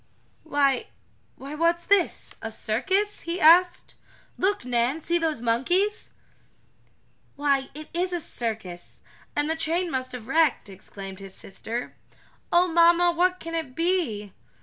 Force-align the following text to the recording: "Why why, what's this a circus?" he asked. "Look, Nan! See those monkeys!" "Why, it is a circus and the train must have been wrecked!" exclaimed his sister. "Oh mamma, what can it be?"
"Why 0.41 0.87
why, 1.35 1.53
what's 1.53 1.85
this 1.85 2.33
a 2.41 2.49
circus?" 2.49 3.21
he 3.21 3.39
asked. 3.39 3.93
"Look, 4.35 4.65
Nan! 4.65 4.99
See 4.99 5.19
those 5.19 5.41
monkeys!" 5.41 6.11
"Why, 7.35 7.69
it 7.75 7.87
is 7.93 8.11
a 8.11 8.19
circus 8.19 9.01
and 9.35 9.47
the 9.47 9.55
train 9.55 9.91
must 9.91 10.11
have 10.13 10.25
been 10.25 10.31
wrecked!" 10.33 10.69
exclaimed 10.69 11.19
his 11.19 11.35
sister. 11.35 11.95
"Oh 12.51 12.67
mamma, 12.67 13.11
what 13.11 13.39
can 13.39 13.53
it 13.53 13.75
be?" 13.75 14.33